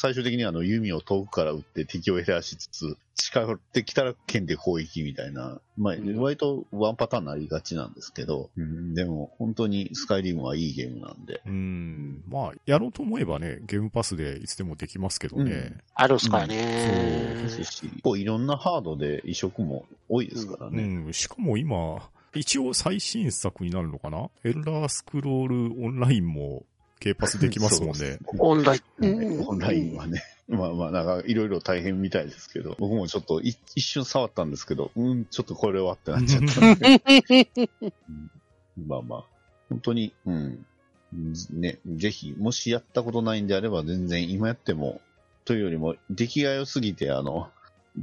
[0.00, 11.52] 最終的にはあの弓を遠くから撃って敵を減らしつつ、近寄ってきたら剣で攻撃みたいな、まあ、うん割とワンパターンになりがちなんですけど、うんでも本当にスカイリムはいいゲームなんで、うん。
[11.52, 12.22] うん。
[12.28, 15.72] まあ、やろうと思えばね、ゲームパスでいつでもできますけどね。
[15.94, 17.46] あるっすからでね。
[17.48, 20.82] すし、こういろんなハードで移植も多いですからうね。
[20.84, 21.12] ん。
[21.12, 24.30] しかも今、一応最新作になるのかな？
[24.44, 26.62] エルダースクロールオンラインも、
[27.00, 28.18] K パスできますもんね。
[28.38, 29.44] オンライン。
[29.46, 37.60] オンラインはね、まあまあ、なんかいろいろ大変みたいですけど、僕もちょっと一瞬触ったんですけど、うん、ちょっとこれはってなっちゃったんで、
[38.86, 39.24] まあまあ、
[39.68, 40.64] 本当に、うん、
[41.50, 45.00] ね、ぜひ、もしやったことないんであれば、全然今やっても、
[45.44, 47.48] というよりも、出来が良すぎて、あの、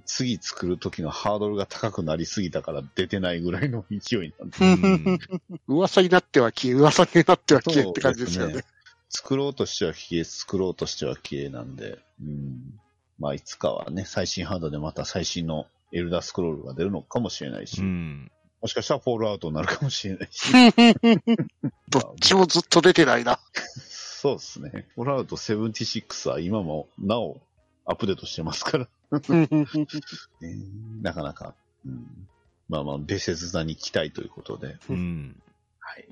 [0.05, 4.57] 次作る時のハードルが高くなりすぎたから出てないぐらいの勢いなんで。
[4.59, 5.19] うん
[5.67, 8.63] 噂になっては消え、噂になっては消えって感じですよね。
[9.09, 12.79] 作ろうとしては綺麗、作ろうとしては綺麗なんで、うん。
[13.19, 18.31] まあ、いつかはね、最新ハードでまた最新のエルダースクロールが出るのかもしれないし、うん。
[18.61, 20.51] もしかしたらフォールアウトになるかもしれないし、
[21.89, 23.39] どっちもずっと出てないな。
[23.53, 24.87] そうですね。
[24.95, 27.41] フォールアウト76は今もなお
[27.85, 28.87] アップデートしてますから、
[29.21, 30.57] ね
[31.01, 31.53] なかなか、
[31.85, 32.27] うん、
[32.67, 35.39] まあまあ、ベセズ座に期待ということで、うん。
[35.79, 36.07] はい。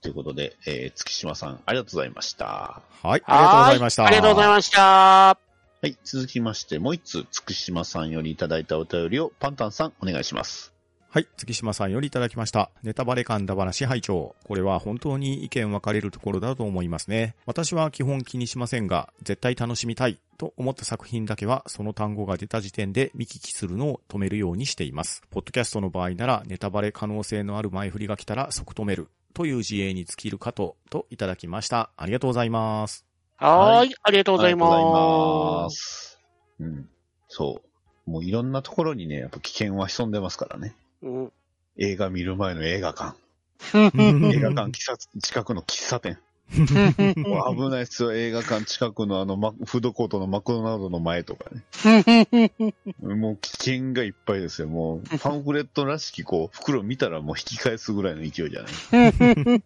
[0.00, 2.82] ということで、えー、月島さん、ありがとうございました。
[3.02, 4.04] はい、ありがとうございました。
[4.06, 4.80] ありがとうございました。
[5.80, 5.96] はい。
[6.04, 10.72] 続きまして、もう一つ、月島さんよりいただいたお便りを、パンタンさん、お願いします。
[11.10, 12.70] はい、月島さんよりいただきました。
[12.82, 17.34] ネタバレ神田話拝聴これは本当に意見分かれるところだと思いますね。
[17.46, 25.22] 私は基本気にしませんが、絶対楽しみたいと思った作品だけは、その単語が出た時点で見聞きするのを止めるようにしています。
[25.30, 31.90] ポッドキャストの場合なら、ネタバレ可能性のある前振りが来たら即止めるという自衛に尽きるかと、といただきました。
[31.96, 33.04] ありがとうございます。
[33.36, 35.62] はーい、ありがとうございありがとうございま。
[35.64, 36.18] ますす。
[36.60, 36.88] うん。
[37.28, 37.62] そ
[38.06, 38.10] う。
[38.10, 40.74] もういろんなところにね、やっぱ危険は潜んでますからね。
[41.02, 41.32] うん
[41.80, 43.16] 映画見る前の映画館。
[43.76, 46.18] ん 映画館喫茶近くの喫茶店。
[46.56, 48.12] もう危ないですよ。
[48.12, 51.50] 映画館近くのあの、マフードコートのマクドナルドの前とか
[51.84, 52.24] ね。
[53.00, 54.68] もう危険がいっぱいですよ。
[54.68, 59.62] もうパンフレットらしきこう、袋見たらもう引き返すぐらいの勢いじゃない？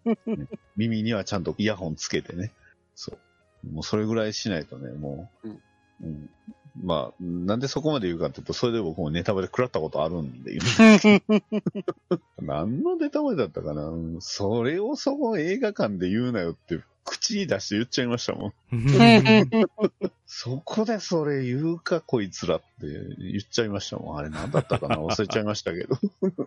[0.77, 2.53] 耳にはちゃんとイヤホンつけてね。
[2.95, 3.73] そう。
[3.73, 5.49] もうそれぐらいしないとね、もう。
[5.49, 5.61] うん
[6.03, 6.31] うん
[6.80, 10.58] まあ、なんでそこまで言うかっていうと、それで僕もネタバレ食らったことあるんで。
[12.40, 13.88] 何のネタバレだったかな？
[13.88, 18.52] うんそれをそこ映画館で言うなよって、口に出して言っちゃいましたもん。
[20.26, 22.87] そこでそれ言うか、こいつらって
[23.18, 24.18] 言っちゃいましたもん。
[24.18, 24.96] あれ何だったかな？
[24.96, 25.98] 忘れちゃいましたけど。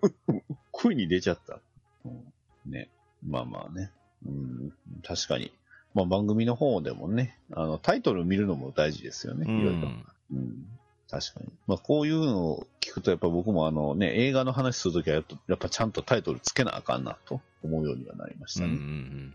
[0.71, 1.59] 声に出ちゃった。
[2.05, 2.33] うん
[2.65, 2.89] ね。
[3.27, 3.91] まあまあね。
[4.25, 5.51] うん、確かに。
[5.95, 9.45] まあ番組の方でもね、あの、タイトル見るのも大事ですよね。
[9.47, 9.88] ういろいろ
[10.34, 10.67] うん。
[11.10, 11.51] 確かに。
[11.67, 18.79] まあこういうのを聞くと、やっぱ僕もあのね、映画の話するときはやっぱやっぱちゃんとタイトルつけなあかんなと思うようにはなりましうんうたね。
[18.79, 19.34] ん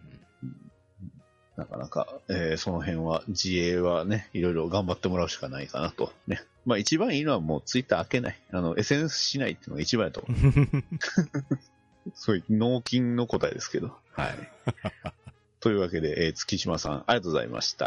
[1.57, 6.13] なかなか、えーその辺は、自衛はね、いろいろ頑張ってもらうしかないかなと。
[6.27, 6.43] ね。
[6.67, 8.39] まあ一番いいのはもうツイッター開けない。
[8.53, 10.53] あの、SNS しないっていうのが一番やと思う。
[12.15, 13.95] そういう脳筋の答えですけど。
[14.13, 14.35] はい。
[15.61, 17.87] というわけで、えー月島さん、ありがとうございました。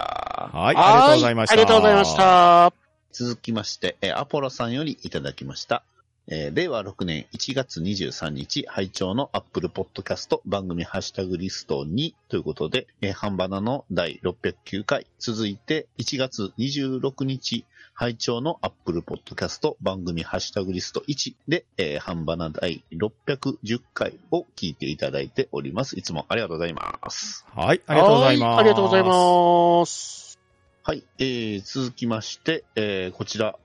[0.53, 1.53] はい、ありがとうございました。
[1.53, 2.15] ありがとうございまし。
[2.15, 2.73] た。
[3.12, 5.83] 続きまして、えーアポロさんよりいただきました。
[6.27, 25.99] えー令和6年1月23日、拝聴の Apple Podcast 番組ハッシュタグリスト2ということで、えー、ハンバナの第609回、続いて1月26日、拝聴の Apple Podcast 番組ハッシュタグリスト1で、えー、ハンバナ第610回を聞いていただいております。
[25.99, 27.45] いつもありがとうございます。
[27.53, 28.49] はい、ありがとうございます。
[28.49, 30.39] はありがとうございます。
[30.86, 33.55] はい、えー、続きまして、えー、こちら、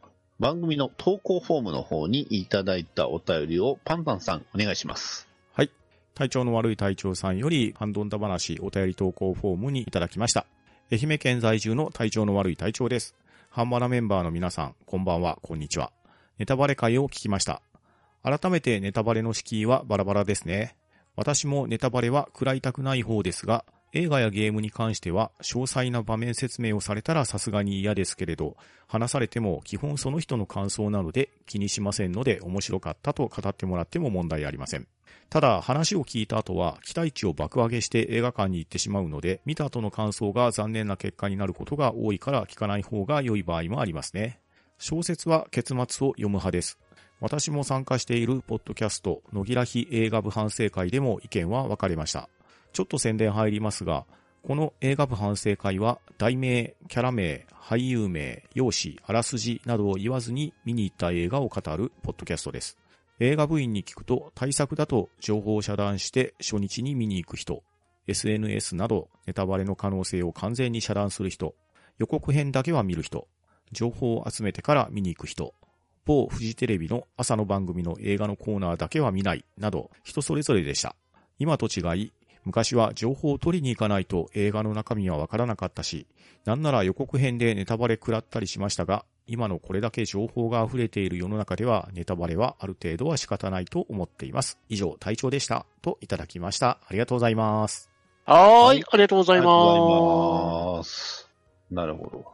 [0.40, 5.26] 番組の投稿フォームの方にいただいたお便りをパンタンさんお願いします。
[5.52, 5.70] はい。
[6.14, 10.46] 体調の悪い隊長さんより、ハンドンダ話お便り投稿フォームにいただきました。
[10.92, 13.16] 愛媛県在住の体調の悪い隊長です。
[13.50, 15.90] ハンバナメンバーの皆さん、こんばんは、こんにちは。
[16.38, 17.60] ネタバレ会を聞きました。
[18.22, 20.76] 改めてネタバレの敷居はバラバラですね。
[21.16, 34.86] 私もネタバレは食らいたくない方ですが、映画やゲームに関しては詳細な場面説明をされたらさすがに嫌ですけれど、話されても基本その人の感想なので気にしませんので面白かったと語ってもらっても問題ありません。
[35.30, 44.40] ただ話を聞いた後は期待値を爆上げして映画館に行ってしまうので、見た後の感想が残念な結果になることが多いから聞かない方が良い場合もありますね。
[44.78, 46.78] 小説は結末を読む派です。
[47.20, 52.28] 私も参加しているポッドキャスト、野木らひ映画部反省会でも意見は分かれました。
[52.72, 54.04] ちょっと宣伝入りますが、
[54.42, 62.78] この映画部反省会は、題名、キャラ名、俳優名、容姿、あらすじなどを言わずに見に行った映画を語るポッドキャストです。
[63.20, 67.62] 映画部員に聞くと、対策だと情報を遮断して初日に見に行く人、
[68.06, 71.54] SNS などネタバレの可能性を完全に遮断する人、
[71.98, 73.28] 予告編だけは見る人、
[73.72, 75.52] 情報を集めてから見に行く人、
[76.06, 80.96] 某フジテレビの朝の番組の映画のコーナーだけは見ないなど人それぞれでした。
[81.38, 82.12] 今と違い、
[82.48, 86.06] 昔は情報を取りに行かないと映画の中身はわからなかったし、
[86.46, 94.58] なんなら予告編でネタバレ食らったりしましたが、今のこれだけ情報が溢れている世の中ではネタバレはある程度は仕方ないと思っています。
[94.70, 95.66] 以上、隊長でした。
[95.82, 96.78] といただきました。
[96.86, 97.90] ありがとうございます。
[98.24, 101.30] はーい、ありがとうございありがとうまございます。
[101.70, 102.24] なるほど。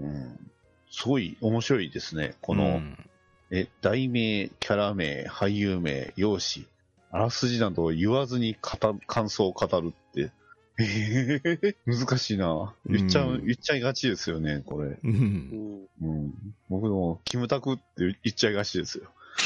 [0.00, 0.50] うん。
[0.90, 2.34] すごい面白いですね。
[2.40, 3.10] この、うん
[3.52, 6.68] え、題名、キャラ名、俳優名、容姿、
[7.12, 10.30] あらすじなどを言わずに語る感想を語るって、
[10.78, 12.72] えー、難しいな。
[12.86, 14.96] 言っちゃう、うん言っちゃいがちですよね、これ。
[15.02, 15.08] う。
[15.08, 16.32] んんうん。
[16.68, 19.10] 僕も、キムタクって言っちゃいがちですよ。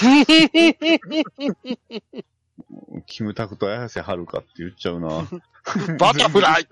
[3.06, 5.26] キムタクと綾瀬はるかって言っちゃうな。
[5.98, 6.68] バタフライ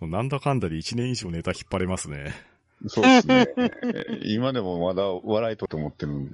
[0.06, 2.34] なんだかんだで1年以上ネタ引っ張れますね。
[2.88, 3.46] そうですね。
[4.24, 6.32] 今でもまだ笑いとって思ってるんで。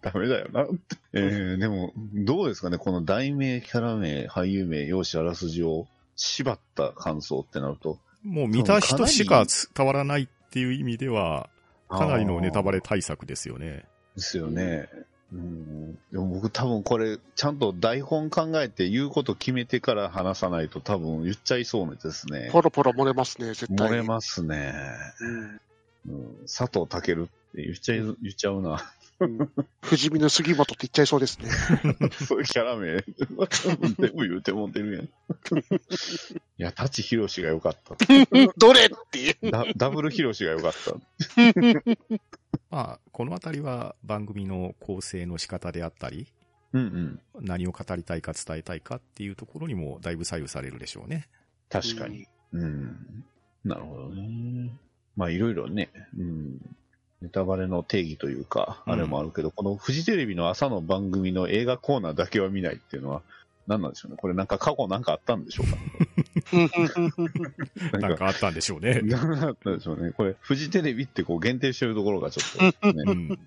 [0.12, 0.96] ダメだよなって。
[1.12, 5.86] えー、でも、どうですかね、この題名、キャラ名、俳優名、容姿、あらすじを
[6.16, 11.48] 縛った感想ってなると、もう見た人しか伝わらないっていう意味では、
[11.88, 13.84] かなりのネタバレ対策ですよね。
[14.16, 14.88] ですよね。
[15.32, 22.48] うん、でも僕多分これ、ちゃんと台本考えて言うこと決めてから話さないと多分言っちゃいそうですね。
[22.50, 23.94] ポロポロ漏れますね、絶対に。
[23.94, 24.74] 漏れますね。
[25.20, 25.60] うん
[26.08, 28.92] うん、佐藤健って言っちゃい、言っちゃうな。
[29.20, 29.50] うん
[29.82, 31.50] 不死身の杉本って言っちゃいそうですね。
[32.26, 35.04] そういうキャラ名、全部言うてもってるやん。
[35.04, 35.08] い
[36.56, 37.96] や、舘ひろしが良かった。
[38.56, 39.36] どれって
[39.76, 40.94] ダブルひろしが良かった。
[42.70, 46.26] まあ、このあたりは番組の構成の仕方であったり、
[46.72, 47.46] うんうん。
[47.46, 51.28] 何を語りたいか伝えたいかっていうところにもだいぶ左右されるでしょうね。
[51.68, 52.26] 確かに。
[52.52, 53.24] うん。
[53.64, 54.70] なるほどね。
[55.16, 56.76] まあ、いろいろね、うん。
[57.22, 63.22] ネタバレの定義というか、うんあれもあるけど、このフジテレビの朝の番組の映画コーナーだけは見ないっていうのは、
[63.66, 64.16] 何なんでしょうね？
[64.16, 65.76] これなんか過去なんかあったんでしょうか、
[66.56, 66.70] ね、
[68.00, 69.00] なんかあったんでしょうね。
[69.04, 70.12] なんかあったでしょうね。
[70.12, 73.10] これ、フジテレビってこう限定してるところがちょっと、ねう。
[73.12, 73.38] ん。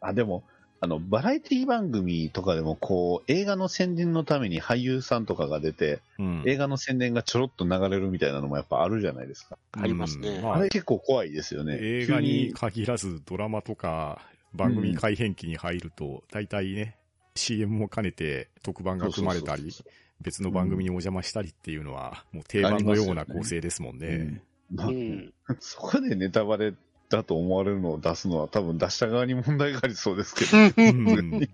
[0.00, 0.42] あ、でも、
[0.84, 9.56] あの、バラエティ番組とかでも、こう、映画の宣伝のために俳優さんとかが出て、うん映画の宣伝がちょろっと流れるみたいなのもやっぱあるじゃないですか。
[9.72, 11.78] ありますねああれ結構怖いですよね。
[11.80, 14.20] 映画に限らずドラマとか
[14.52, 16.98] 番組改編期に入ると、大体ね、
[17.34, 19.72] CM も兼ねて特番が組まれたり
[20.20, 24.42] 別の番組にお邪魔したりっていうのは、もう定番のような構成ですもんね。
[24.70, 26.74] まあうんそこでネタバレ
[27.16, 30.56] だと思われるのを出すのは多分出した側に問題がありそうですけど。
[30.76, 31.48] うん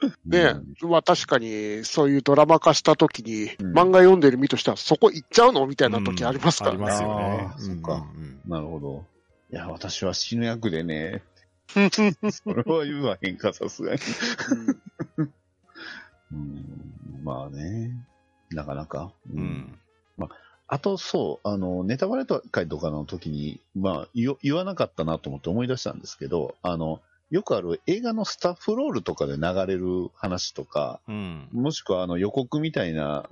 [0.24, 6.84] ねまあ確かに、そういうドラマ化した時に、うん漫画読んでる身としては、そこ行っちゃうのみたいな時ありますからね。
[6.84, 9.04] ありますよねそっかうんうんなるほど。
[9.50, 11.22] いや、私は死ぬ役でね、
[11.68, 14.00] それは言わへんか、さすがに。
[16.32, 17.92] うん、まあね。
[18.50, 19.12] なかなか。
[19.32, 19.40] う。
[19.40, 19.78] ん。
[20.20, 20.28] あ
[20.78, 27.00] と、そう、あの、ネタバレ会とかの時に、まあ言、言わなかったなと思って思い出したんですけど、あの、
[27.30, 31.48] よくある映画のスタッフロールとかで流れる話とか、うん。
[31.52, 33.28] もしくはあの予告みたいな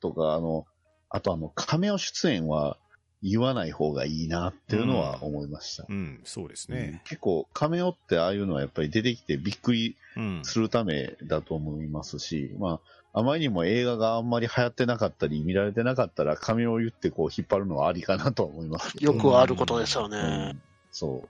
[0.00, 0.66] とか、あの、
[1.08, 2.76] あとあの、カメオ出演は
[3.22, 5.86] 言わない方がいいなっていうのは思いました。
[5.88, 7.02] うん、そうですうんね。
[7.04, 10.40] 結構、カメオってああいうのはやっぱり出てきてびっくりうん。
[10.44, 12.80] するためだと思いますし、まあ、
[13.14, 18.94] あまりにも映画があんまり流行ってなかったり、見られてなかったら、カメオを言ってこう引っ張るのはありかなとは思います。
[19.00, 20.52] よくあることですようね。
[20.52, 21.24] んそ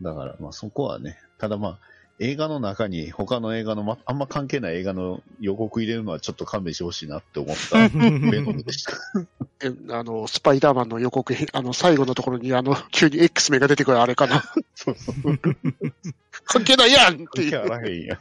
[0.00, 0.04] う。
[0.04, 1.78] だから、まあそこはね、ただまあ、
[2.20, 8.92] 映画の中に他の映画の、ま、あんま関係ない映画の予告入れるのはちょっと勘弁してほしいなって思ったベノムでした。
[9.60, 14.42] えあの、スパイダーマンの予告編、あの、最後のところに、あの、急に X メが出てくるあれかな。
[14.74, 15.40] そうそう。
[16.44, 17.68] 関係ないやんってい関係あう。
[17.68, 18.18] らへんやん。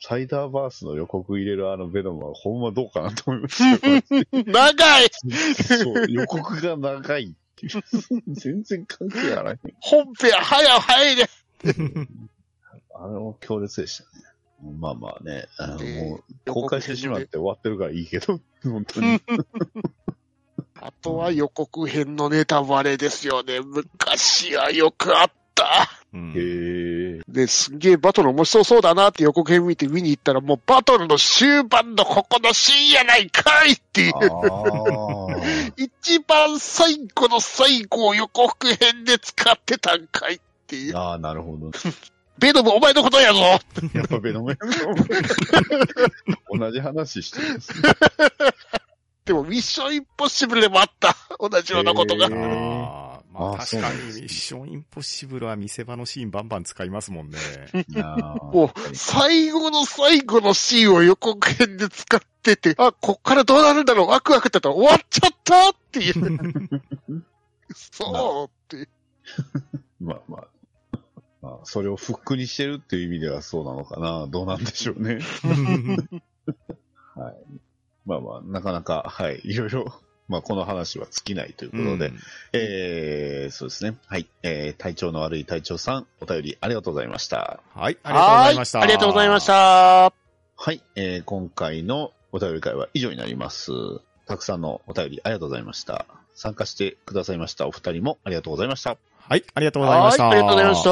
[0.00, 3.88] サイダーバースの予告入れるあのベノムはほんまどうかなと思いました。
[4.44, 5.10] 長い
[5.54, 7.82] そう、予告が長いっていう。
[8.34, 9.58] 全然関係あらへん。
[9.80, 11.28] 本編早入れ
[13.04, 14.24] あれも強烈でしたね。
[14.80, 19.20] まあまあね、あのでもう公開してしまって終わってるからいいけど、 本当に。
[20.80, 23.60] あとは予告編のネタバレですよね。
[23.60, 25.90] 昔はよくあった。
[26.14, 27.20] うんへえ。
[27.28, 34.12] で、すんげえバトル面白そうだなって予告編見て見に行ったら、もうバトルの終盤のここのシーンやないかいっていう。
[35.76, 40.96] 一番最後の最後を予告編で使ってたんかいっていう。
[40.96, 41.70] ああ、なるほど。
[42.38, 43.40] ベノムお前のことやぞ
[43.94, 44.56] やっぱベノムや
[46.50, 47.90] 同じ話してるんですね。
[49.24, 51.16] でもミッションインポッシブルでもあった。
[51.38, 52.26] 同じようなことが。
[52.26, 57.38] ああ、まああ確かにミッションインポッシブルは見せ場のシーンバンバン使いますもんね。
[58.52, 66.82] もう、最後の最後のシーンを予告編で使ってて、あ、こっからどうなるんだろう、ワクワクって言ったら終わっちゃったっていう。
[67.74, 68.88] そうっていう。
[70.00, 70.53] まあまあ。
[71.44, 74.26] まあ、それをフックにしてるっていう意味ではそうなのかな。
[74.28, 75.18] どうなんでしょうね。
[77.14, 77.34] はい。
[78.06, 79.42] まあまあ、なかなか、はい。
[79.44, 79.92] いろいろ、
[80.26, 82.18] まあこの話は尽きないということで、うん
[82.54, 83.98] えー、そうですね。
[84.06, 84.26] はい。
[84.42, 87.60] えー、体調の悪い隊長さん、お便りありがとうございました。
[87.74, 88.78] はい、ありがとうございました。
[88.78, 89.46] はありがとうございまし。
[89.46, 90.12] た。
[90.56, 90.82] はい。
[90.96, 93.70] えー、今回のお便り会は以上になります。
[94.26, 96.06] たくさんのお便りありがとうございました。
[96.34, 98.96] 参加してくださいましたお二人もありがとうございました。
[99.26, 100.26] はい、ありがとうございました。
[100.26, 100.90] はい、ありがとうございました。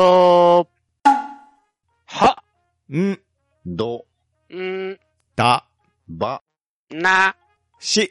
[2.27, 2.43] は、
[2.91, 3.21] ん、
[3.67, 4.07] ど、
[4.51, 4.99] ん、
[5.37, 5.67] だ、
[6.09, 6.43] ば、
[6.91, 7.37] な、
[7.79, 8.11] し、